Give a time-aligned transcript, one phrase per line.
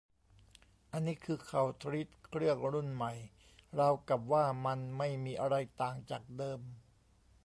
[0.91, 3.13] อันนี้คือเขาทรีตเครื่องรุ่นใหม่
[3.79, 6.59] ราวกับว่ามันไม่มีอะไรต่างจากเดิม